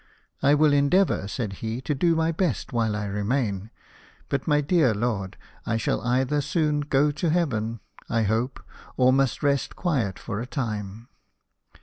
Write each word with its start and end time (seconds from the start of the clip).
"I 0.41 0.55
will 0.55 0.73
endeavour," 0.73 1.27
said 1.27 1.53
he," 1.61 1.79
to 1.81 1.93
do 1.93 2.15
my 2.15 2.31
best 2.31 2.73
while 2.73 2.95
I 2.95 3.05
remain; 3.05 3.69
but, 4.29 4.47
my 4.47 4.59
dear 4.59 4.95
lord, 4.95 5.37
I 5.63 5.77
shall 5.77 6.01
either 6.01 6.41
soon 6.41 6.79
go 6.79 7.11
to 7.11 7.29
heaven, 7.29 7.81
I 8.09 8.23
hope, 8.23 8.59
or 8.97 9.13
must 9.13 9.43
rest 9.43 9.75
quiet 9.75 10.17
for 10.17 10.41
a 10.41 10.47
time. 10.47 11.09